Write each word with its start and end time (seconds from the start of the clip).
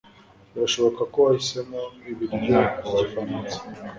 Birashoboka 0.53 1.01
ko 1.11 1.17
wahisemo 1.25 1.81
ibiryo 2.11 2.37
byigifaransa. 2.43 3.57